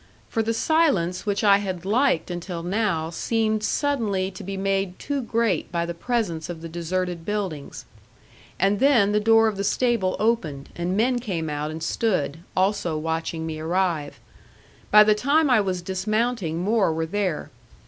For 0.29 0.41
the 0.41 0.51
silence 0.55 1.27
which 1.27 1.43
I 1.43 1.59
had 1.59 1.85
liked 1.85 2.31
until 2.31 2.63
now 2.63 3.11
seemed 3.11 3.63
suddenly 3.63 4.31
to 4.31 4.43
be 4.43 4.57
made 4.57 4.97
too 4.97 5.21
great 5.21 5.71
by 5.71 5.85
the 5.85 5.93
presence 5.93 6.49
of 6.49 6.63
the 6.63 6.67
deserted 6.67 7.23
buildings. 7.23 7.85
And 8.57 8.79
then 8.79 9.11
the 9.11 9.19
door 9.19 9.47
of 9.47 9.57
the 9.57 9.63
stable 9.63 10.15
opened, 10.17 10.69
and 10.75 10.97
men 10.97 11.19
came 11.19 11.51
out 11.51 11.69
and 11.69 11.83
stood, 11.83 12.39
also 12.57 12.97
watching 12.97 13.45
me 13.45 13.59
arrive. 13.59 14.19
By 14.89 15.03
the 15.03 15.13
time 15.13 15.51
I 15.51 15.61
was 15.61 15.83
dismounting 15.83 16.57
more 16.57 16.91
were 16.91 17.05
there. 17.05 17.51